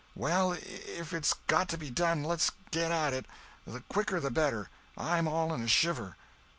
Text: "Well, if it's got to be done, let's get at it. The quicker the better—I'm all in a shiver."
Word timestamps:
"Well, 0.15 0.53
if 0.53 1.13
it's 1.13 1.35
got 1.45 1.69
to 1.69 1.77
be 1.77 1.91
done, 1.91 2.23
let's 2.23 2.49
get 2.71 2.91
at 2.91 3.13
it. 3.13 3.27
The 3.67 3.81
quicker 3.81 4.19
the 4.19 4.31
better—I'm 4.31 5.27
all 5.27 5.53
in 5.53 5.61
a 5.61 5.67
shiver." 5.67 6.17